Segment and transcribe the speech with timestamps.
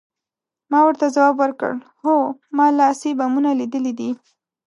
[0.71, 2.17] ما ورته ځواب ورکړ، هو،
[2.57, 4.09] ما لاسي بمونه لیدلي دي.